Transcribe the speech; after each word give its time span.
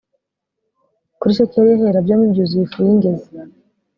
kuri 1.19 1.35
shekeli 1.37 1.67
y 1.69 1.75
ahera 1.77 2.05
byombi 2.05 2.31
byuzuye 2.33 2.63
ifu 2.65 2.77
y 2.87 2.89
ingezi 2.93 3.29